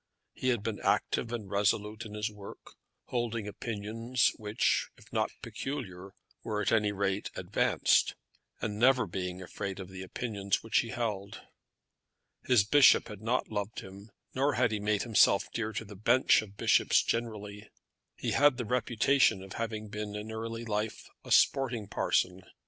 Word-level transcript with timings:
He 0.33 0.47
had 0.47 0.63
been 0.63 0.79
active 0.79 1.31
and 1.31 1.47
resolute 1.47 2.07
in 2.07 2.15
his 2.15 2.31
work, 2.31 2.71
holding 3.09 3.47
opinions 3.47 4.31
which, 4.37 4.89
if 4.97 5.13
not 5.13 5.29
peculiar, 5.43 6.15
were 6.43 6.59
at 6.59 6.71
any 6.71 6.91
rate 6.91 7.29
advanced, 7.35 8.15
and 8.59 8.79
never 8.79 9.05
being 9.05 9.43
afraid 9.43 9.79
of 9.79 9.89
the 9.89 10.01
opinions 10.01 10.63
which 10.63 10.79
he 10.79 10.89
held. 10.89 11.41
His 12.43 12.63
bishop 12.63 13.09
had 13.09 13.21
not 13.21 13.51
loved 13.51 13.81
him, 13.81 14.09
nor 14.33 14.53
had 14.53 14.71
he 14.71 14.79
made 14.79 15.03
himself 15.03 15.51
dear 15.53 15.71
to 15.73 15.85
the 15.85 15.95
bench 15.95 16.41
of 16.41 16.57
bishops 16.57 17.03
generally. 17.03 17.69
He 18.15 18.31
had 18.31 18.57
the 18.57 18.65
reputation 18.65 19.43
of 19.43 19.53
having 19.53 19.87
been 19.87 20.15
in 20.15 20.31
early 20.31 20.65
life 20.65 21.11
a 21.23 21.31
sporting 21.31 21.87
parson. 21.87 22.41